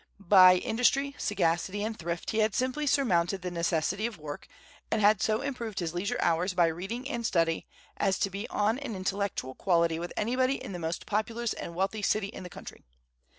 By 0.33 0.55
industry, 0.55 1.13
sagacity, 1.19 1.83
and 1.83 1.95
thrift 1.95 2.31
he 2.31 2.39
had 2.39 2.55
simply 2.55 2.87
surmounted 2.87 3.43
the 3.43 3.51
necessity 3.51 4.07
of 4.07 4.17
work, 4.17 4.47
and 4.89 4.99
had 4.99 5.21
so 5.21 5.41
improved 5.43 5.77
his 5.77 5.93
leisure 5.93 6.17
hours 6.21 6.55
by 6.55 6.69
reading 6.69 7.07
and 7.07 7.23
study 7.23 7.67
as 7.97 8.17
to 8.21 8.31
be 8.31 8.47
on 8.49 8.79
an 8.79 8.95
intellectual 8.95 9.51
equality 9.51 9.99
with 9.99 10.11
anybody 10.17 10.55
in 10.55 10.71
the 10.73 10.79
most 10.79 11.05
populous 11.05 11.53
and 11.53 11.75
wealthy 11.75 12.01
city 12.01 12.29
in 12.29 12.41
the 12.41 12.49
country. 12.49 12.83